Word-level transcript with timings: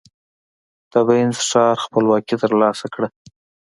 د 0.91 0.93
وينز 1.07 1.37
ښار 1.49 1.75
خپلواکي 1.85 2.35
ترلاسه 2.43 2.85
کړه. 2.93 3.07